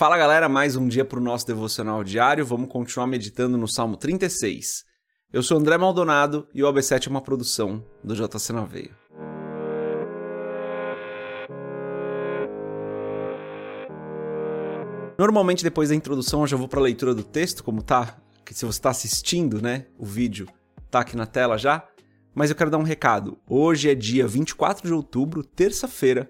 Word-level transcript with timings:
Fala 0.00 0.16
galera, 0.16 0.48
mais 0.48 0.76
um 0.76 0.88
dia 0.88 1.04
para 1.04 1.18
o 1.18 1.22
nosso 1.22 1.46
devocional 1.46 2.02
diário. 2.02 2.42
Vamos 2.42 2.70
continuar 2.70 3.06
meditando 3.06 3.58
no 3.58 3.68
Salmo 3.68 3.98
36. 3.98 4.82
Eu 5.30 5.42
sou 5.42 5.58
André 5.58 5.76
Maldonado 5.76 6.48
e 6.54 6.64
o 6.64 6.72
AB7 6.72 7.06
é 7.06 7.10
uma 7.10 7.20
produção 7.20 7.84
do 8.02 8.14
JC 8.14 8.50
na 8.54 8.64
Veia. 8.64 8.96
Normalmente 15.18 15.62
depois 15.62 15.90
da 15.90 15.94
introdução 15.94 16.40
eu 16.40 16.46
já 16.46 16.56
vou 16.56 16.66
para 16.66 16.80
a 16.80 16.84
leitura 16.84 17.14
do 17.14 17.22
texto, 17.22 17.62
como 17.62 17.82
tá, 17.82 18.16
que 18.42 18.54
se 18.54 18.64
você 18.64 18.78
está 18.78 18.88
assistindo, 18.88 19.60
né, 19.60 19.84
o 19.98 20.06
vídeo 20.06 20.48
tá 20.90 21.00
aqui 21.00 21.14
na 21.14 21.26
tela 21.26 21.58
já. 21.58 21.86
Mas 22.34 22.48
eu 22.48 22.56
quero 22.56 22.70
dar 22.70 22.78
um 22.78 22.84
recado. 22.84 23.38
Hoje 23.46 23.90
é 23.90 23.94
dia 23.94 24.26
24 24.26 24.86
de 24.86 24.94
outubro, 24.94 25.44
terça-feira, 25.44 26.26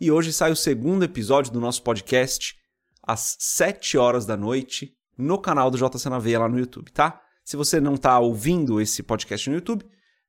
e 0.00 0.10
hoje 0.10 0.32
sai 0.32 0.50
o 0.50 0.56
segundo 0.56 1.04
episódio 1.04 1.52
do 1.52 1.60
nosso 1.60 1.80
podcast 1.84 2.63
às 3.06 3.36
7 3.38 3.98
horas 3.98 4.26
da 4.26 4.36
noite 4.36 4.94
no 5.16 5.38
canal 5.38 5.70
do 5.70 5.78
JC 5.78 6.08
na 6.08 6.18
Veia 6.18 6.40
lá 6.40 6.48
no 6.48 6.58
YouTube, 6.58 6.90
tá? 6.90 7.20
Se 7.44 7.56
você 7.56 7.80
não 7.80 7.94
está 7.94 8.18
ouvindo 8.18 8.80
esse 8.80 9.02
podcast 9.02 9.48
no 9.48 9.56
YouTube, 9.56 9.84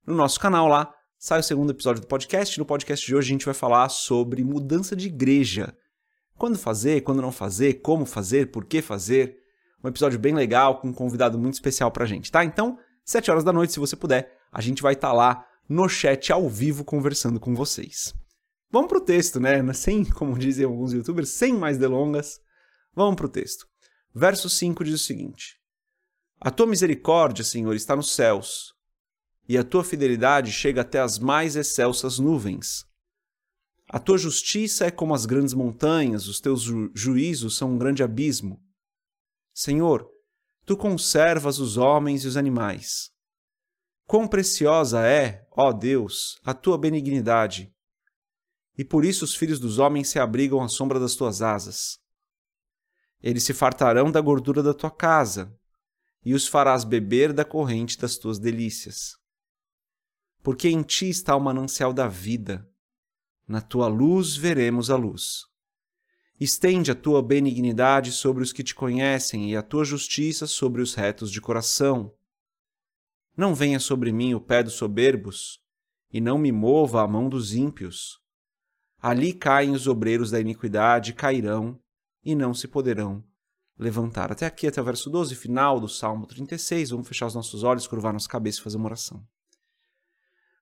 no 0.05 0.13
nosso 0.13 0.39
canal 0.39 0.67
lá 0.67 0.93
sai 1.17 1.39
o 1.39 1.43
segundo 1.43 1.71
episódio 1.71 2.01
do 2.01 2.07
podcast. 2.07 2.59
No 2.59 2.65
podcast 2.65 3.05
de 3.05 3.15
hoje 3.15 3.29
a 3.29 3.33
gente 3.33 3.45
vai 3.45 3.53
falar 3.53 3.89
sobre 3.89 4.43
mudança 4.43 4.95
de 4.95 5.07
igreja. 5.07 5.75
Quando 6.37 6.57
fazer, 6.57 7.01
quando 7.01 7.21
não 7.21 7.31
fazer, 7.31 7.75
como 7.75 8.05
fazer, 8.05 8.51
por 8.51 8.65
que 8.65 8.81
fazer. 8.81 9.37
Um 9.83 9.87
episódio 9.87 10.19
bem 10.19 10.33
legal 10.33 10.79
com 10.79 10.89
um 10.89 10.93
convidado 10.93 11.39
muito 11.39 11.53
especial 11.53 11.89
pra 11.91 12.05
gente, 12.05 12.31
tá? 12.31 12.43
Então, 12.43 12.77
7 13.05 13.31
horas 13.31 13.43
da 13.43 13.53
noite, 13.53 13.73
se 13.73 13.79
você 13.79 13.95
puder, 13.95 14.37
a 14.51 14.59
gente 14.59 14.81
vai 14.81 14.93
estar 14.93 15.09
tá 15.09 15.13
lá 15.13 15.45
no 15.69 15.87
chat 15.87 16.31
ao 16.33 16.49
vivo 16.49 16.83
conversando 16.83 17.39
com 17.39 17.55
vocês. 17.55 18.13
Vamos 18.71 18.89
pro 18.89 18.99
texto, 18.99 19.39
né? 19.39 19.61
Sem, 19.73 20.03
como 20.05 20.37
dizem 20.37 20.65
alguns 20.65 20.91
youtubers, 20.91 21.29
sem 21.29 21.53
mais 21.53 21.77
delongas. 21.77 22.39
Vamos 22.95 23.15
para 23.15 23.25
o 23.25 23.29
texto. 23.29 23.67
Verso 24.13 24.49
5 24.49 24.83
diz 24.83 25.01
o 25.01 25.03
seguinte: 25.03 25.59
A 26.39 26.49
tua 26.49 26.65
misericórdia, 26.65 27.43
Senhor, 27.43 27.75
está 27.75 27.95
nos 27.95 28.11
céus, 28.11 28.73
e 29.47 29.57
a 29.57 29.63
tua 29.63 29.83
fidelidade 29.83 30.51
chega 30.51 30.81
até 30.81 30.99
as 30.99 31.19
mais 31.19 31.55
excelsas 31.55 32.17
nuvens. 32.17 32.85
A 33.89 33.99
tua 33.99 34.17
justiça 34.17 34.85
é 34.85 34.91
como 34.91 35.13
as 35.13 35.25
grandes 35.25 35.53
montanhas, 35.53 36.27
os 36.27 36.39
teus 36.39 36.61
ju 36.61 36.89
juízos 36.95 37.57
são 37.57 37.73
um 37.73 37.77
grande 37.77 38.01
abismo. 38.01 38.59
Senhor, 39.53 40.09
tu 40.65 40.75
conservas 40.75 41.59
os 41.59 41.77
homens 41.77 42.23
e 42.23 42.27
os 42.27 42.37
animais. 42.37 43.11
Quão 44.07 44.27
preciosa 44.27 45.05
é, 45.05 45.45
ó 45.51 45.71
Deus, 45.71 46.39
a 46.43 46.53
tua 46.53 46.77
benignidade! 46.77 47.71
E 48.77 48.83
por 48.83 49.05
isso 49.05 49.23
os 49.23 49.35
filhos 49.35 49.59
dos 49.59 49.79
homens 49.79 50.09
se 50.09 50.19
abrigam 50.19 50.61
à 50.61 50.67
sombra 50.67 50.99
das 50.99 51.15
tuas 51.15 51.41
asas. 51.41 51.99
Eles 53.25 53.41
se 53.41 53.55
fartarão 53.55 54.11
da 54.11 54.21
gordura 54.21 54.61
da 54.61 54.71
tua 54.71 54.91
casa, 54.91 55.51
e 56.23 56.35
os 56.35 56.45
farás 56.45 56.83
beber 56.83 57.33
da 57.33 57.43
corrente 57.43 57.97
das 57.97 58.19
tuas 58.19 58.37
delícias. 58.37 59.17
Porque 60.43 60.69
em 60.69 60.83
ti 60.83 61.09
está 61.09 61.35
o 61.35 61.39
manancial 61.39 61.91
da 61.91 62.07
vida, 62.07 62.69
na 63.47 63.61
tua 63.61 63.87
luz 63.87 64.35
veremos 64.35 64.91
a 64.91 64.95
luz. 64.95 65.45
Estende 66.39 66.91
a 66.91 66.95
tua 66.95 67.19
benignidade 67.23 68.11
sobre 68.11 68.43
os 68.43 68.53
que 68.53 68.63
te 68.63 68.75
conhecem 68.75 69.51
e 69.51 69.55
a 69.55 69.63
tua 69.63 69.83
justiça 69.83 70.45
sobre 70.45 70.79
os 70.79 70.93
retos 70.93 71.31
de 71.31 71.41
coração. 71.41 72.13
Não 73.35 73.55
venha 73.55 73.79
sobre 73.79 74.11
mim 74.11 74.35
o 74.35 74.39
pé 74.39 74.61
dos 74.61 74.73
soberbos, 74.73 75.59
e 76.13 76.21
não 76.21 76.37
me 76.37 76.51
mova 76.51 77.01
a 77.01 77.07
mão 77.07 77.27
dos 77.27 77.55
ímpios. 77.55 78.19
Ali 78.99 79.33
caem 79.33 79.71
os 79.71 79.87
obreiros 79.87 80.29
da 80.29 80.39
iniquidade, 80.39 81.11
cairão, 81.11 81.81
e 82.25 82.33
não 82.33 82.53
se 82.53 82.67
poderão 82.67 83.23
levantar. 83.77 84.31
Até 84.31 84.47
aqui, 84.47 84.67
até 84.67 84.81
o 84.81 84.85
verso 84.85 85.09
12, 85.09 85.35
final 85.35 85.79
do 85.79 85.87
Salmo 85.87 86.25
36. 86.25 86.89
Vamos 86.89 87.07
fechar 87.07 87.27
os 87.27 87.35
nossos 87.35 87.63
olhos, 87.63 87.85
curvar 87.85 88.11
nossa 88.11 88.27
cabeça 88.27 88.59
e 88.59 88.63
fazer 88.63 88.77
uma 88.77 88.87
oração. 88.87 89.23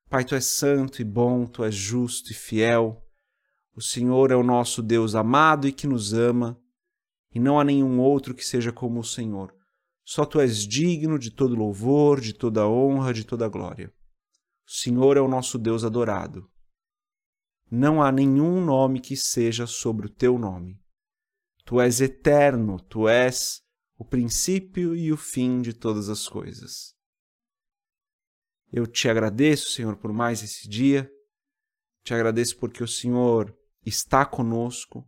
Pai, 0.09 0.25
tu 0.25 0.35
és 0.35 0.46
santo 0.46 1.01
e 1.01 1.06
bom, 1.06 1.46
tu 1.46 1.63
és 1.63 1.74
justo 1.74 2.31
e 2.31 2.35
fiel. 2.35 3.01
O 3.75 3.81
Senhor 3.81 4.29
é 4.29 4.35
o 4.35 4.44
nosso 4.44 4.84
Deus 4.84 5.16
amado 5.16 5.68
e 5.68 5.72
que 5.72 5.88
nos 5.88 6.13
ama, 6.13 6.59
e 7.34 7.40
não 7.40 7.59
há 7.59 7.63
nenhum 7.63 8.00
outro 8.00 8.35
que 8.35 8.44
seja 8.44 8.72
como 8.72 9.00
o 9.00 9.03
Senhor. 9.03 9.51
Só 10.06 10.25
tu 10.25 10.40
és 10.40 10.68
digno 10.68 11.18
de 11.18 11.31
todo 11.31 11.56
louvor, 11.56 12.19
de 12.19 12.34
toda 12.34 12.68
honra, 12.68 13.13
de 13.13 13.24
toda 13.24 13.47
glória. 13.47 13.91
O 14.68 14.72
Senhor 14.72 15.18
é 15.18 15.22
o 15.22 15.28
nosso 15.28 15.57
Deus 15.57 15.84
adorado. 15.84 16.47
Não 17.72 18.03
há 18.03 18.12
nenhum 18.12 18.63
nome 18.63 19.00
que 19.00 19.16
seja 19.16 19.66
sobre 19.66 20.06
o 20.06 20.09
teu 20.09 20.38
nome. 20.38 20.82
Tu 21.66 21.79
és 21.79 22.01
eterno, 22.01 22.79
tu 22.79 23.07
és 23.07 23.62
o 23.97 24.03
princípio 24.03 24.96
e 24.96 25.12
o 25.12 25.18
fim 25.18 25.62
de 25.62 25.74
todas 25.74 26.09
as 26.09 26.28
coisas. 26.28 26.94
Eu 28.72 28.88
te 28.88 29.07
agradeço, 29.07 29.72
Senhor, 29.72 29.96
por 29.96 30.12
mais 30.12 30.44
esse 30.44 30.68
dia. 30.68 31.09
Te 32.03 32.13
agradeço 32.13 32.57
porque 32.57 32.84
o 32.84 32.88
Senhor 32.88 33.56
está 33.85 34.25
conosco, 34.25 35.07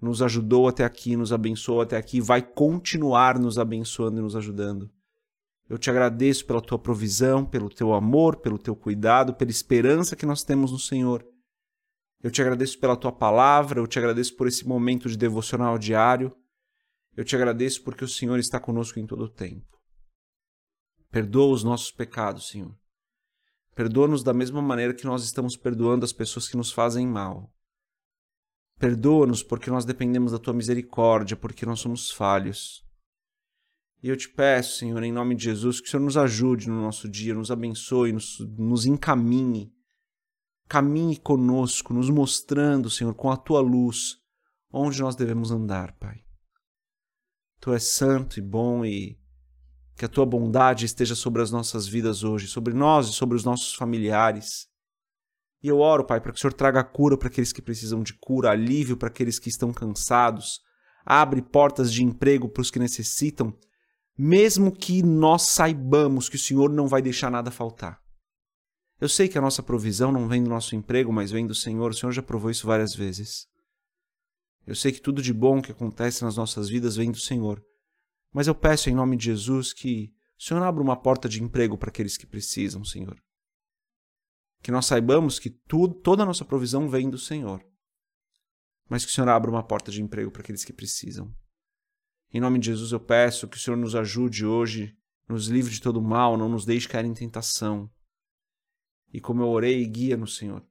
nos 0.00 0.22
ajudou 0.22 0.66
até 0.66 0.84
aqui, 0.84 1.14
nos 1.14 1.32
abençoou 1.32 1.82
até 1.82 1.96
aqui, 1.96 2.20
vai 2.20 2.42
continuar 2.42 3.38
nos 3.38 3.58
abençoando 3.58 4.18
e 4.18 4.22
nos 4.22 4.34
ajudando. 4.34 4.90
Eu 5.68 5.78
te 5.78 5.88
agradeço 5.88 6.44
pela 6.44 6.60
tua 6.60 6.78
provisão, 6.78 7.46
pelo 7.46 7.68
teu 7.68 7.94
amor, 7.94 8.36
pelo 8.36 8.58
teu 8.58 8.74
cuidado, 8.74 9.34
pela 9.34 9.50
esperança 9.50 10.16
que 10.16 10.26
nós 10.26 10.42
temos 10.42 10.72
no 10.72 10.78
Senhor. 10.78 11.24
Eu 12.22 12.30
te 12.30 12.40
agradeço 12.40 12.78
pela 12.78 12.96
tua 12.96 13.10
palavra, 13.10 13.80
eu 13.80 13.86
te 13.86 13.98
agradeço 13.98 14.36
por 14.36 14.46
esse 14.46 14.66
momento 14.66 15.08
de 15.08 15.16
devocional 15.16 15.76
diário. 15.76 16.34
Eu 17.16 17.24
te 17.24 17.34
agradeço 17.34 17.82
porque 17.82 18.04
o 18.04 18.08
Senhor 18.08 18.38
está 18.38 18.60
conosco 18.60 18.98
em 19.00 19.06
todo 19.06 19.24
o 19.24 19.28
tempo. 19.28 19.66
Perdoa 21.10 21.52
os 21.52 21.64
nossos 21.64 21.90
pecados, 21.90 22.48
Senhor. 22.48 22.74
Perdoa-nos 23.74 24.22
da 24.22 24.32
mesma 24.32 24.62
maneira 24.62 24.94
que 24.94 25.04
nós 25.04 25.24
estamos 25.24 25.56
perdoando 25.56 26.04
as 26.04 26.12
pessoas 26.12 26.48
que 26.48 26.56
nos 26.56 26.70
fazem 26.70 27.06
mal. 27.06 27.52
Perdoa-nos 28.78 29.42
porque 29.42 29.70
nós 29.70 29.84
dependemos 29.84 30.32
da 30.32 30.38
tua 30.38 30.54
misericórdia, 30.54 31.36
porque 31.36 31.66
nós 31.66 31.80
somos 31.80 32.10
falhos. 32.10 32.84
E 34.02 34.08
eu 34.08 34.16
te 34.16 34.28
peço, 34.28 34.78
Senhor, 34.78 35.02
em 35.02 35.12
nome 35.12 35.34
de 35.34 35.44
Jesus, 35.44 35.80
que 35.80 35.88
o 35.88 35.90
Senhor 35.90 36.02
nos 36.02 36.16
ajude 36.16 36.68
no 36.68 36.80
nosso 36.80 37.08
dia, 37.08 37.34
nos 37.34 37.50
abençoe, 37.50 38.12
nos, 38.12 38.38
nos 38.58 38.86
encaminhe 38.86 39.72
Caminhe 40.72 41.18
conosco, 41.18 41.92
nos 41.92 42.08
mostrando, 42.08 42.88
Senhor, 42.88 43.14
com 43.14 43.30
a 43.30 43.36
tua 43.36 43.60
luz, 43.60 44.16
onde 44.72 45.02
nós 45.02 45.14
devemos 45.14 45.50
andar, 45.50 45.92
Pai. 45.98 46.22
Tu 47.60 47.74
és 47.74 47.84
santo 47.88 48.38
e 48.38 48.40
bom 48.40 48.82
e 48.82 49.20
que 49.94 50.06
a 50.06 50.08
tua 50.08 50.24
bondade 50.24 50.86
esteja 50.86 51.14
sobre 51.14 51.42
as 51.42 51.50
nossas 51.50 51.86
vidas 51.86 52.24
hoje, 52.24 52.46
sobre 52.46 52.72
nós 52.72 53.08
e 53.08 53.12
sobre 53.12 53.36
os 53.36 53.44
nossos 53.44 53.74
familiares. 53.74 54.66
E 55.62 55.68
eu 55.68 55.78
oro, 55.78 56.06
Pai, 56.06 56.22
para 56.22 56.32
que 56.32 56.38
o 56.38 56.40
Senhor 56.40 56.54
traga 56.54 56.82
cura 56.82 57.18
para 57.18 57.28
aqueles 57.28 57.52
que 57.52 57.60
precisam 57.60 58.02
de 58.02 58.14
cura, 58.14 58.50
alívio 58.50 58.96
para 58.96 59.08
aqueles 59.08 59.38
que 59.38 59.50
estão 59.50 59.74
cansados, 59.74 60.58
abre 61.04 61.42
portas 61.42 61.92
de 61.92 62.02
emprego 62.02 62.48
para 62.48 62.62
os 62.62 62.70
que 62.70 62.78
necessitam, 62.78 63.54
mesmo 64.16 64.72
que 64.72 65.02
nós 65.02 65.42
saibamos 65.42 66.30
que 66.30 66.36
o 66.36 66.40
Senhor 66.40 66.70
não 66.70 66.88
vai 66.88 67.02
deixar 67.02 67.30
nada 67.30 67.50
faltar. 67.50 68.01
Eu 69.02 69.08
sei 69.08 69.26
que 69.26 69.36
a 69.36 69.40
nossa 69.40 69.64
provisão 69.64 70.12
não 70.12 70.28
vem 70.28 70.44
do 70.44 70.48
nosso 70.48 70.76
emprego, 70.76 71.12
mas 71.12 71.32
vem 71.32 71.44
do 71.44 71.56
Senhor. 71.56 71.90
O 71.90 71.92
Senhor 71.92 72.12
já 72.12 72.22
provou 72.22 72.52
isso 72.52 72.68
várias 72.68 72.94
vezes. 72.94 73.48
Eu 74.64 74.76
sei 74.76 74.92
que 74.92 75.00
tudo 75.00 75.20
de 75.20 75.32
bom 75.32 75.60
que 75.60 75.72
acontece 75.72 76.22
nas 76.22 76.36
nossas 76.36 76.68
vidas 76.68 76.94
vem 76.94 77.10
do 77.10 77.18
Senhor. 77.18 77.60
Mas 78.32 78.46
eu 78.46 78.54
peço 78.54 78.88
em 78.88 78.94
nome 78.94 79.16
de 79.16 79.24
Jesus 79.24 79.72
que 79.72 80.12
o 80.38 80.42
Senhor 80.44 80.62
abra 80.62 80.80
uma 80.80 80.94
porta 80.94 81.28
de 81.28 81.42
emprego 81.42 81.76
para 81.76 81.88
aqueles 81.88 82.16
que 82.16 82.28
precisam, 82.28 82.84
Senhor. 82.84 83.20
Que 84.62 84.70
nós 84.70 84.86
saibamos 84.86 85.40
que 85.40 85.50
tudo, 85.50 85.94
toda 85.96 86.22
a 86.22 86.26
nossa 86.26 86.44
provisão 86.44 86.88
vem 86.88 87.10
do 87.10 87.18
Senhor. 87.18 87.60
Mas 88.88 89.04
que 89.04 89.10
o 89.10 89.12
Senhor 89.12 89.28
abra 89.28 89.50
uma 89.50 89.64
porta 89.64 89.90
de 89.90 90.00
emprego 90.00 90.30
para 90.30 90.42
aqueles 90.42 90.64
que 90.64 90.72
precisam. 90.72 91.34
Em 92.32 92.40
nome 92.40 92.60
de 92.60 92.66
Jesus 92.66 92.92
eu 92.92 93.00
peço 93.00 93.48
que 93.48 93.56
o 93.56 93.60
Senhor 93.60 93.76
nos 93.76 93.96
ajude 93.96 94.46
hoje, 94.46 94.96
nos 95.28 95.48
livre 95.48 95.72
de 95.72 95.80
todo 95.80 96.00
mal, 96.00 96.36
não 96.36 96.48
nos 96.48 96.64
deixe 96.64 96.88
cair 96.88 97.04
em 97.04 97.14
tentação 97.14 97.90
e 99.12 99.20
como 99.20 99.42
eu 99.42 99.48
orei, 99.48 99.84
guia 99.86 100.16
no 100.16 100.26
Senhor, 100.26 100.64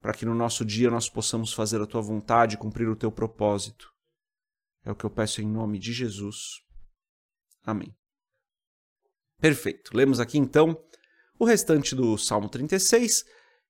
para 0.00 0.14
que 0.14 0.24
no 0.24 0.34
nosso 0.34 0.64
dia 0.64 0.90
nós 0.90 1.08
possamos 1.08 1.52
fazer 1.52 1.80
a 1.80 1.86
tua 1.86 2.00
vontade 2.00 2.54
e 2.54 2.58
cumprir 2.58 2.88
o 2.88 2.96
teu 2.96 3.10
propósito. 3.10 3.92
É 4.84 4.90
o 4.90 4.94
que 4.94 5.04
eu 5.04 5.10
peço 5.10 5.40
em 5.40 5.46
nome 5.46 5.78
de 5.78 5.92
Jesus. 5.92 6.60
Amém. 7.64 7.94
Perfeito. 9.40 9.96
Lemos 9.96 10.20
aqui 10.20 10.38
então 10.38 10.80
o 11.38 11.44
restante 11.44 11.94
do 11.94 12.16
Salmo 12.16 12.48
36. 12.48 13.24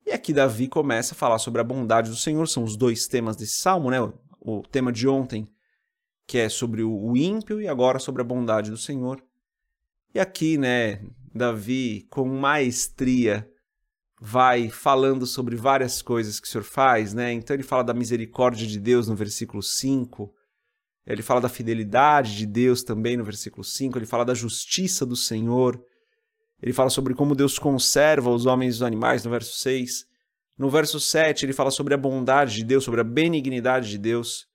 E 0.05 0.11
aqui 0.11 0.32
Davi 0.32 0.69
começa 0.69 1.14
a 1.14 1.17
falar 1.17 1.38
sobre 1.38 1.61
a 1.61 1.64
bondade 1.64 2.11
do 2.11 2.17
Senhor. 2.17 2.47
São 2.49 2.64
os 2.64 2.76
dois 2.76 3.06
temas 3.06 3.37
desse 3.37 3.55
salmo, 3.55 3.91
né? 3.91 3.99
O 4.41 4.62
tema 4.62 4.93
de 4.93 5.06
ontem, 5.06 5.49
que 6.26 6.38
é 6.38 6.49
sobre 6.49 6.82
o 6.82 7.17
ímpio, 7.17 7.61
e 7.61 7.69
agora 7.69 7.99
sobre 7.99 8.20
a 8.20 8.25
bondade 8.25 8.70
do 8.70 8.76
Senhor. 8.76 9.23
E 10.14 10.20
aqui, 10.20 10.59
né, 10.59 11.03
Davi, 11.35 12.06
com 12.11 12.26
maestria, 12.26 13.50
vai 14.24 14.70
falando 14.70 15.26
sobre 15.26 15.56
várias 15.56 16.00
coisas 16.00 16.38
que 16.38 16.46
o 16.46 16.50
Senhor 16.50 16.62
faz, 16.62 17.12
né? 17.12 17.32
Então 17.32 17.56
ele 17.56 17.64
fala 17.64 17.82
da 17.82 17.92
misericórdia 17.92 18.69
de 18.69 18.78
Deus 18.78 19.08
no 19.08 19.16
versículo 19.16 19.60
5, 19.60 20.32
Ele 21.04 21.22
fala 21.22 21.40
da 21.40 21.48
fidelidade 21.48 22.36
de 22.36 22.46
Deus 22.46 22.84
também 22.84 23.16
no 23.16 23.24
versículo 23.24 23.64
5, 23.64 23.98
ele 23.98 24.06
fala 24.06 24.24
da 24.24 24.32
justiça 24.32 25.04
do 25.04 25.16
Senhor. 25.16 25.84
Ele 26.62 26.72
fala 26.72 26.88
sobre 26.88 27.14
como 27.14 27.34
Deus 27.34 27.58
conserva 27.58 28.30
os 28.30 28.46
homens 28.46 28.74
e 28.74 28.76
os 28.76 28.82
animais 28.84 29.24
no 29.24 29.30
verso 29.32 29.58
6. 29.58 30.06
No 30.56 30.70
verso 30.70 31.00
7, 31.00 31.44
ele 31.44 31.52
fala 31.52 31.72
sobre 31.72 31.92
a 31.92 31.98
bondade 31.98 32.54
de 32.54 32.64
Deus, 32.64 32.84
sobre 32.84 33.00
a 33.00 33.04
benignidade 33.04 33.90
de 33.90 33.98
Deus. 33.98 34.46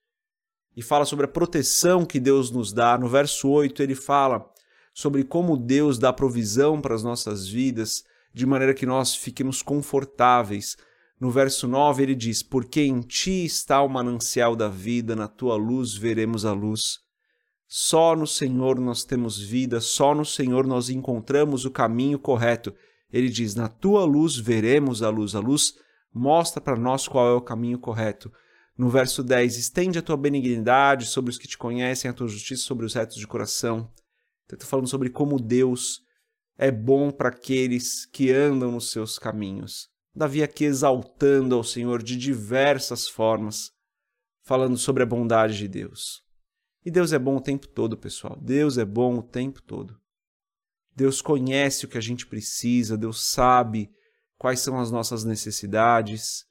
E 0.77 0.81
fala 0.81 1.03
sobre 1.03 1.25
a 1.25 1.29
proteção 1.29 2.05
que 2.05 2.21
Deus 2.21 2.49
nos 2.51 2.71
dá. 2.71 2.97
No 2.97 3.09
verso 3.09 3.49
8, 3.49 3.83
ele 3.83 3.95
fala 3.95 4.49
sobre 4.93 5.25
como 5.25 5.57
Deus 5.57 5.99
dá 5.99 6.13
provisão 6.13 6.79
para 6.79 6.95
as 6.95 7.03
nossas 7.03 7.45
vidas, 7.49 8.05
de 8.33 8.45
maneira 8.45 8.73
que 8.73 8.85
nós 8.85 9.15
fiquemos 9.15 9.61
confortáveis. 9.61 10.75
No 11.19 11.31
verso 11.31 11.67
9 11.67 12.03
ele 12.03 12.15
diz: 12.15 12.43
Porque 12.43 12.81
em 12.81 13.01
ti 13.01 13.45
está 13.45 13.81
o 13.81 13.89
manancial 13.89 14.55
da 14.55 14.69
vida, 14.69 15.15
na 15.15 15.27
tua 15.27 15.55
luz 15.55 15.95
veremos 15.95 16.45
a 16.45 16.53
luz. 16.53 16.99
Só 17.67 18.15
no 18.15 18.25
Senhor 18.25 18.79
nós 18.79 19.03
temos 19.03 19.37
vida, 19.37 19.81
só 19.81 20.15
no 20.15 20.23
Senhor 20.23 20.65
nós 20.65 20.89
encontramos 20.89 21.65
o 21.65 21.71
caminho 21.71 22.17
correto. 22.17 22.73
Ele 23.11 23.29
diz: 23.29 23.55
Na 23.55 23.67
tua 23.67 24.05
luz 24.05 24.35
veremos 24.35 25.01
a 25.01 25.09
luz. 25.09 25.35
A 25.35 25.39
luz 25.39 25.73
mostra 26.13 26.61
para 26.61 26.77
nós 26.77 27.07
qual 27.07 27.27
é 27.27 27.33
o 27.33 27.41
caminho 27.41 27.79
correto. 27.79 28.31
No 28.77 28.89
verso 28.89 29.23
10, 29.23 29.57
estende 29.57 29.97
a 29.97 30.03
tua 30.03 30.15
benignidade 30.15 31.07
sobre 31.07 31.31
os 31.31 31.37
que 31.37 31.47
te 31.47 31.57
conhecem, 31.57 32.09
a 32.09 32.13
tua 32.13 32.27
justiça 32.27 32.63
sobre 32.63 32.85
os 32.85 32.93
retos 32.93 33.17
de 33.17 33.25
coração. 33.25 33.91
Então, 34.45 34.55
estou 34.55 34.69
falando 34.69 34.87
sobre 34.87 35.09
como 35.09 35.39
Deus 35.39 36.01
é 36.57 36.71
bom 36.71 37.11
para 37.11 37.29
aqueles 37.29 38.05
que 38.05 38.31
andam 38.31 38.71
nos 38.71 38.91
seus 38.91 39.19
caminhos. 39.19 39.89
Davi 40.15 40.41
aqui 40.41 40.65
exaltando 40.65 41.55
ao 41.55 41.63
Senhor 41.63 42.01
de 42.01 42.17
diversas 42.17 43.07
formas, 43.07 43.71
falando 44.43 44.75
sobre 44.77 45.03
a 45.03 45.05
bondade 45.05 45.57
de 45.57 45.67
Deus. 45.67 46.23
E 46.83 46.89
Deus 46.89 47.13
é 47.13 47.19
bom 47.19 47.35
o 47.35 47.41
tempo 47.41 47.67
todo, 47.67 47.97
pessoal. 47.97 48.39
Deus 48.41 48.77
é 48.77 48.85
bom 48.85 49.19
o 49.19 49.21
tempo 49.23 49.61
todo. 49.61 49.99
Deus 50.95 51.21
conhece 51.21 51.85
o 51.85 51.87
que 51.87 51.97
a 51.97 52.01
gente 52.01 52.25
precisa, 52.25 52.97
Deus 52.97 53.23
sabe 53.23 53.91
quais 54.37 54.61
são 54.61 54.79
as 54.79 54.89
nossas 54.89 55.23
necessidades. 55.23 56.45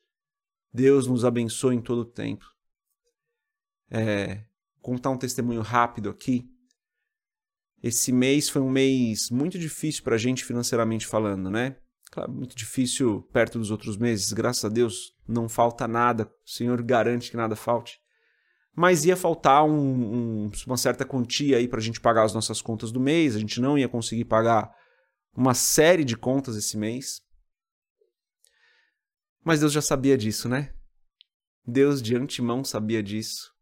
Deus 0.72 1.08
nos 1.08 1.24
abençoa 1.24 1.74
em 1.74 1.80
todo 1.80 2.00
o 2.00 2.04
tempo. 2.04 2.44
É, 3.90 4.44
contar 4.80 5.10
um 5.10 5.18
testemunho 5.18 5.62
rápido 5.62 6.08
aqui. 6.08 6.48
Esse 7.82 8.10
mês 8.12 8.48
foi 8.48 8.62
um 8.62 8.70
mês 8.70 9.30
muito 9.30 9.58
difícil 9.58 10.02
para 10.02 10.14
a 10.14 10.18
gente 10.18 10.44
financeiramente 10.44 11.06
falando, 11.06 11.50
né? 11.50 11.76
Claro, 12.10 12.32
muito 12.32 12.56
difícil 12.56 13.22
perto 13.32 13.58
dos 13.58 13.70
outros 13.70 13.96
meses. 13.96 14.32
Graças 14.32 14.64
a 14.64 14.68
Deus, 14.68 15.14
não 15.28 15.48
falta 15.48 15.86
nada. 15.86 16.24
O 16.24 16.50
Senhor 16.50 16.80
garante 16.82 17.30
que 17.30 17.36
nada 17.36 17.54
falte. 17.54 18.00
Mas 18.74 19.04
ia 19.04 19.16
faltar 19.16 19.64
um, 19.64 20.44
um, 20.44 20.50
uma 20.66 20.76
certa 20.76 21.04
quantia 21.04 21.56
aí 21.56 21.66
para 21.66 21.78
a 21.78 21.82
gente 21.82 22.00
pagar 22.00 22.24
as 22.24 22.34
nossas 22.34 22.60
contas 22.60 22.92
do 22.92 23.00
mês. 23.00 23.34
A 23.34 23.38
gente 23.38 23.60
não 23.60 23.78
ia 23.78 23.88
conseguir 23.88 24.24
pagar 24.26 24.70
uma 25.34 25.54
série 25.54 26.04
de 26.04 26.16
contas 26.16 26.56
esse 26.56 26.76
mês. 26.76 27.20
Mas 29.44 29.60
Deus 29.60 29.72
já 29.72 29.82
sabia 29.82 30.16
disso, 30.16 30.48
né? 30.48 30.74
Deus 31.66 32.02
de 32.02 32.16
antemão 32.16 32.64
sabia 32.64 33.02
disso. 33.02 33.55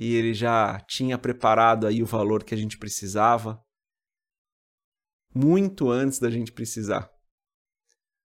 E 0.00 0.14
ele 0.14 0.32
já 0.32 0.80
tinha 0.88 1.18
preparado 1.18 1.86
aí 1.86 2.02
o 2.02 2.06
valor 2.06 2.42
que 2.42 2.54
a 2.54 2.56
gente 2.56 2.78
precisava 2.78 3.60
muito 5.34 5.90
antes 5.90 6.18
da 6.18 6.30
gente 6.30 6.50
precisar 6.52 7.12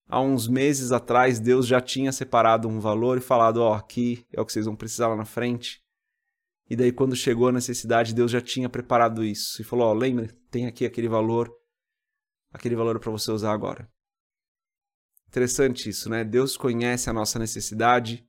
há 0.08 0.22
uns 0.22 0.48
meses 0.48 0.92
atrás, 0.92 1.40
Deus 1.40 1.68
já 1.68 1.82
tinha 1.82 2.12
separado 2.12 2.68
um 2.68 2.80
valor 2.80 3.18
e 3.18 3.22
falado: 3.22 3.58
Ó, 3.58 3.72
oh, 3.72 3.74
aqui 3.74 4.26
é 4.32 4.42
o 4.42 4.46
que 4.46 4.54
vocês 4.54 4.66
vão 4.66 4.76
precisar 4.76 5.08
lá 5.08 5.16
na 5.16 5.26
frente. 5.26 5.82
E 6.70 6.76
daí, 6.76 6.92
quando 6.92 7.16
chegou 7.16 7.50
a 7.50 7.52
necessidade, 7.52 8.14
Deus 8.14 8.32
já 8.32 8.42
tinha 8.42 8.70
preparado 8.70 9.24
isso 9.24 9.62
e 9.62 9.66
falou: 9.66 9.88
Ó, 9.88 9.92
oh, 9.92 9.94
lembra, 9.94 10.28
tem 10.50 10.68
aqui 10.68 10.86
aquele 10.86 11.08
valor, 11.08 11.52
aquele 12.52 12.76
valor 12.76 13.00
para 13.00 13.12
você 13.12 13.32
usar 13.32 13.54
agora. 13.54 13.90
Interessante 15.28 15.90
isso, 15.90 16.10
né? 16.10 16.24
Deus 16.24 16.56
conhece 16.56 17.10
a 17.10 17.14
nossa 17.14 17.38
necessidade, 17.38 18.26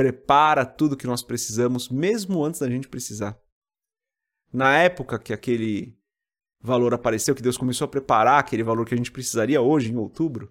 prepara 0.00 0.64
tudo 0.64 0.96
que 0.96 1.06
nós 1.06 1.22
precisamos, 1.22 1.90
mesmo 1.90 2.42
antes 2.42 2.60
da 2.60 2.70
gente 2.70 2.88
precisar. 2.88 3.38
Na 4.50 4.74
época 4.78 5.18
que 5.18 5.30
aquele 5.30 5.94
valor 6.58 6.94
apareceu, 6.94 7.34
que 7.34 7.42
Deus 7.42 7.58
começou 7.58 7.84
a 7.84 7.88
preparar 7.88 8.40
aquele 8.40 8.62
valor 8.62 8.86
que 8.86 8.94
a 8.94 8.96
gente 8.96 9.12
precisaria 9.12 9.60
hoje, 9.60 9.92
em 9.92 9.96
outubro, 9.96 10.50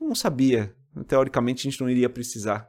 não 0.00 0.12
sabia. 0.12 0.76
Teoricamente 1.06 1.60
a 1.60 1.70
gente 1.70 1.80
não 1.80 1.88
iria 1.88 2.10
precisar. 2.10 2.68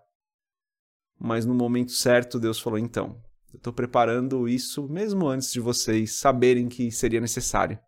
Mas 1.19 1.44
no 1.44 1.56
momento 1.56 1.92
certo, 1.92 2.40
Deus 2.40 2.60
falou: 2.60 2.78
então, 2.78 3.19
eu 3.52 3.57
estou 3.57 3.74
preparando 3.74 4.48
isso 4.48 4.88
mesmo 4.88 5.28
antes 5.28 5.52
de 5.52 5.60
vocês 5.60 6.19
saberem 6.19 6.69
que 6.69 6.92
seria 6.92 7.19
necessário. 7.19 7.80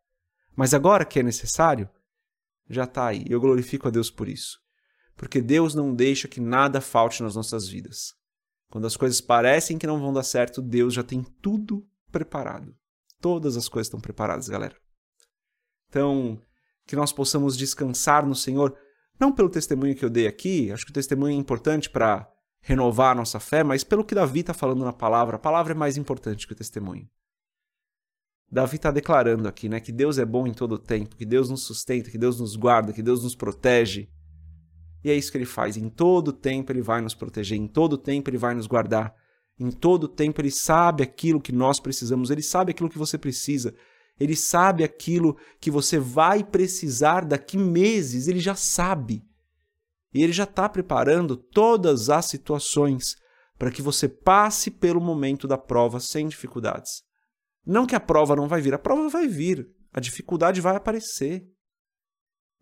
Mas 0.56 0.74
agora 0.74 1.06
que 1.06 1.20
é 1.20 1.24
necessário, 1.24 1.88
já 2.68 2.86
está 2.86 3.06
aí. 3.06 3.26
Eu 3.30 3.40
glorifico 3.40 3.88
a 3.88 3.92
Deus 3.92 4.10
por 4.10 4.28
isso. 4.28 4.58
Porque 5.18 5.42
Deus 5.42 5.76
não 5.76 5.94
deixa 5.94 6.28
que 6.28 6.40
nada 6.40 6.80
falte 6.80 7.22
nas 7.22 7.36
nossas 7.36 7.68
vidas. 7.68 8.14
Quando 8.70 8.86
as 8.86 8.96
coisas 8.96 9.20
parecem 9.20 9.78
que 9.78 9.88
não 9.88 10.00
vão 10.00 10.14
dar 10.14 10.24
certo, 10.24 10.62
Deus 10.62 10.94
já 10.94 11.04
tem 11.04 11.24
tudo 11.42 11.86
preparado. 12.12 12.76
Todas 13.20 13.58
as 13.58 13.68
coisas 13.68 13.88
estão 13.88 14.00
preparadas, 14.00 14.48
galera. 14.48 14.76
Então, 15.90 16.40
que 16.86 16.96
nós 16.96 17.12
possamos 17.12 17.58
descansar 17.58 18.26
no 18.26 18.36
Senhor 18.36 18.78
não 19.20 19.32
pelo 19.34 19.50
testemunho 19.50 19.96
que 19.96 20.06
eu 20.06 20.10
dei 20.10 20.28
aqui, 20.28 20.72
acho 20.72 20.86
que 20.86 20.92
o 20.92 20.94
testemunho 20.94 21.36
é 21.36 21.40
importante 21.40 21.90
para 21.90 22.32
renovar 22.62 23.12
a 23.12 23.16
nossa 23.16 23.40
fé, 23.40 23.64
mas 23.64 23.84
pelo 23.84 24.04
que 24.04 24.14
Davi 24.14 24.42
está 24.42 24.54
falando 24.54 24.86
na 24.86 24.94
palavra. 24.94 25.38
A 25.38 25.40
palavra 25.40 25.74
é 25.74 25.76
mais 25.76 25.98
importante 25.98 26.46
que 26.46 26.54
o 26.54 26.56
testemunho. 26.56 27.10
Davi 28.50 28.78
está 28.78 28.92
declarando 28.92 29.48
aqui 29.48 29.68
né, 29.68 29.80
que 29.80 29.92
Deus 29.92 30.18
é 30.18 30.26
bom 30.26 30.48
em 30.48 30.54
todo 30.54 30.74
o 30.74 30.80
tempo, 30.80 31.16
que 31.16 31.26
Deus 31.26 31.50
nos 31.50 31.64
sustenta, 31.64 32.12
que 32.12 32.18
Deus 32.18 32.40
nos 32.40 32.56
guarda, 32.56 32.94
que 32.94 33.04
Deus 33.04 33.24
nos 33.24 33.36
protege. 33.36 34.10
E 35.08 35.10
é 35.10 35.16
isso 35.16 35.32
que 35.32 35.38
ele 35.38 35.46
faz. 35.46 35.78
Em 35.78 35.88
todo 35.88 36.34
tempo 36.34 36.70
ele 36.70 36.82
vai 36.82 37.00
nos 37.00 37.16
proteger, 37.16 37.58
em 37.58 37.66
todo 37.66 37.98
tempo 37.98 38.30
ele 38.30 38.38
vai 38.38 38.54
nos 38.54 38.68
guardar. 38.68 39.16
Em 39.58 39.72
todo 39.72 40.06
tempo 40.06 40.42
ele 40.42 40.52
sabe 40.52 41.02
aquilo 41.02 41.40
que 41.40 41.54
nós 41.54 41.80
precisamos, 41.80 42.30
ele 42.30 42.42
sabe 42.42 42.72
aquilo 42.72 42.90
que 42.90 42.98
você 42.98 43.18
precisa. 43.18 43.74
Ele 44.20 44.36
sabe 44.36 44.84
aquilo 44.84 45.38
que 45.62 45.72
você 45.72 45.98
vai 45.98 46.44
precisar 46.44 47.24
daqui 47.24 47.58
meses, 47.58 48.28
ele 48.28 48.42
já 48.42 48.54
sabe. 48.54 49.24
E 50.14 50.22
ele 50.22 50.34
já 50.34 50.44
está 50.44 50.68
preparando 50.68 51.38
todas 51.38 52.10
as 52.10 52.26
situações 52.26 53.16
para 53.58 53.72
que 53.72 53.82
você 53.82 54.10
passe 54.10 54.70
pelo 54.70 55.00
momento 55.00 55.48
da 55.48 55.58
prova 55.58 56.02
sem 56.02 56.28
dificuldades. 56.28 57.02
Não 57.66 57.86
que 57.86 57.96
a 57.96 58.00
prova 58.02 58.36
não 58.36 58.50
vai 58.50 58.60
vir, 58.60 58.74
a 58.74 58.80
prova 58.80 59.08
vai 59.08 59.26
vir, 59.26 59.70
a 59.94 60.02
dificuldade 60.02 60.60
vai 60.60 60.76
aparecer. 60.76 61.48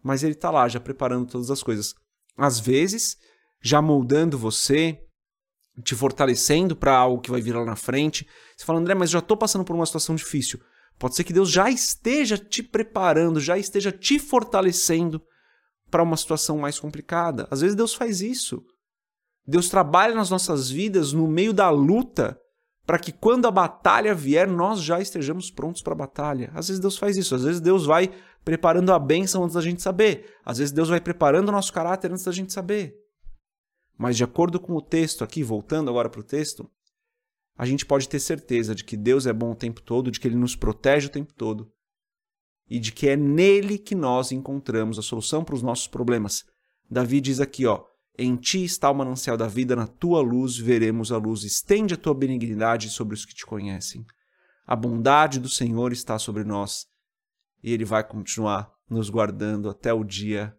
Mas 0.04 0.22
ele 0.22 0.34
está 0.34 0.52
lá 0.52 0.68
já 0.68 0.80
preparando 0.80 1.28
todas 1.28 1.50
as 1.50 1.64
coisas. 1.64 1.96
Às 2.38 2.60
vezes, 2.60 3.18
já 3.62 3.82
moldando 3.82 4.38
você, 4.38 5.00
te 5.84 5.96
fortalecendo 5.96 6.76
para 6.76 6.96
algo 6.96 7.22
que 7.22 7.32
vai 7.32 7.42
vir 7.42 7.56
lá 7.56 7.66
na 7.66 7.76
frente. 7.76 8.28
Você 8.56 8.66
fala, 8.66 8.80
André, 8.80 8.94
mas 8.96 9.10
já 9.10 9.20
estou 9.20 9.36
passando 9.36 9.66
por 9.66 9.76
uma 9.76 9.86
situação 9.86 10.16
difícil. 10.16 10.60
Pode 10.98 11.16
ser 11.16 11.24
que 11.24 11.34
Deus 11.34 11.52
já 11.52 11.70
esteja 11.70 12.38
te 12.38 12.64
preparando, 12.64 13.40
já 13.40 13.58
esteja 13.58 13.92
te 13.92 14.18
fortalecendo 14.18 15.22
para 15.92 16.04
uma 16.04 16.16
situação 16.16 16.58
mais 16.58 16.80
complicada. 16.80 17.48
Às 17.52 17.62
vezes 17.62 17.76
Deus 17.76 17.94
faz 17.94 18.22
isso. 18.22 18.64
Deus 19.46 19.70
trabalha 19.70 20.16
nas 20.16 20.30
nossas 20.30 20.70
vidas 20.70 21.12
no 21.12 21.28
meio 21.28 21.54
da 21.54 21.70
luta 21.70 22.40
para 22.86 23.00
que 23.00 23.12
quando 23.12 23.48
a 23.48 23.52
batalha 23.52 24.14
vier, 24.14 24.48
nós 24.48 24.80
já 24.80 25.00
estejamos 25.00 25.50
prontos 25.50 25.82
para 25.82 25.94
a 25.94 25.98
batalha. 25.98 26.52
Às 26.54 26.68
vezes 26.68 26.80
Deus 26.80 26.98
faz 26.98 27.18
isso, 27.18 27.36
às 27.36 27.44
vezes 27.44 27.60
Deus 27.60 27.86
vai 27.86 28.12
preparando 28.46 28.94
a 28.94 29.00
bênção 29.00 29.44
antes 29.44 29.56
da 29.56 29.62
gente 29.62 29.82
saber, 29.82 30.32
às 30.46 30.60
vezes 30.60 30.72
Deus 30.72 30.88
vai 30.88 31.02
preparando 31.02 31.50
o 31.50 31.52
nosso 31.52 31.74
caráter 31.74 32.12
antes 32.12 32.24
da 32.24 32.32
gente 32.32 32.54
saber. 32.54 32.96
Mas 33.98 34.16
de 34.16 34.24
acordo 34.24 34.60
com 34.60 34.74
o 34.74 34.82
texto 34.82 35.24
aqui, 35.24 35.42
voltando 35.42 35.90
agora 35.90 36.10
para 36.10 36.22
o 36.22 36.24
texto, 36.24 36.70
a 37.58 37.66
gente 37.66 37.86
pode 37.86 38.08
ter 38.08 38.20
certeza 38.20 38.76
de 38.76 38.84
que 38.84 38.96
Deus 38.96 39.26
é 39.26 39.34
bom 39.34 39.52
o 39.52 39.56
tempo 39.56 39.82
todo, 39.82 40.12
de 40.12 40.20
que 40.20 40.28
Ele 40.28 40.36
nos 40.36 40.56
protege 40.56 41.08
o 41.08 41.12
tempo 41.12 41.34
todo 41.34 41.72
e 42.70 42.80
de 42.80 42.92
que 42.92 43.08
é 43.08 43.16
nele 43.16 43.78
que 43.78 43.96
nós 43.96 44.32
encontramos 44.32 45.00
a 45.00 45.02
solução 45.02 45.44
para 45.44 45.56
os 45.56 45.64
nossos 45.64 45.88
problemas. 45.88 46.44
Davi 46.90 47.20
diz 47.20 47.40
aqui, 47.40 47.66
ó, 47.66 47.84
em 48.18 48.36
ti 48.36 48.64
está 48.64 48.92
o 48.92 48.96
manancial 48.96 49.38
da 49.38 49.48
vida, 49.48 49.76
na 49.76 49.88
tua 49.88 50.22
luz 50.22 50.58
veremos 50.58 51.12
a 51.12 51.18
luz. 51.18 51.44
Estende 51.44 51.96
a 51.96 51.98
tua 51.98 52.14
benignidade 52.14 52.90
sobre 52.90 53.16
os 53.16 53.26
que 53.26 53.34
te 53.34 53.46
conhecem. 53.46 54.06
A 54.68 54.76
bondade 54.76 55.40
do 55.40 55.50
Senhor 55.50 55.92
está 55.92 56.20
sobre 56.20 56.44
nós 56.44 56.88
e 57.66 57.74
ele 57.74 57.84
vai 57.84 58.04
continuar 58.04 58.72
nos 58.88 59.10
guardando 59.10 59.68
até 59.68 59.92
o 59.92 60.04
dia 60.04 60.56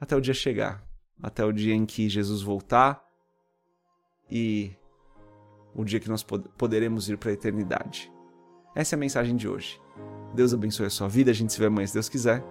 até 0.00 0.14
o 0.14 0.20
dia 0.20 0.32
chegar, 0.32 0.86
até 1.20 1.44
o 1.44 1.52
dia 1.52 1.74
em 1.74 1.84
que 1.84 2.08
Jesus 2.08 2.40
voltar 2.40 3.04
e 4.30 4.70
o 5.74 5.84
dia 5.84 5.98
que 5.98 6.08
nós 6.08 6.22
poderemos 6.22 7.08
ir 7.08 7.18
para 7.18 7.30
a 7.30 7.32
eternidade. 7.32 8.12
Essa 8.76 8.94
é 8.94 8.96
a 8.96 9.00
mensagem 9.00 9.34
de 9.34 9.48
hoje. 9.48 9.80
Deus 10.32 10.54
abençoe 10.54 10.86
a 10.86 10.90
sua 10.90 11.08
vida. 11.08 11.32
A 11.32 11.34
gente 11.34 11.52
se 11.52 11.58
vê 11.58 11.66
amanhã, 11.66 11.88
se 11.88 11.94
Deus 11.94 12.08
quiser. 12.08 12.44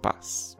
Paz. 0.00 0.56